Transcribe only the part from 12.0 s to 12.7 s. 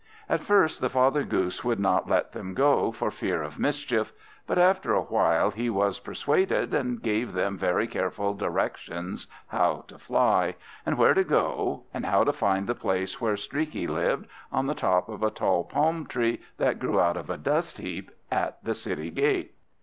how to find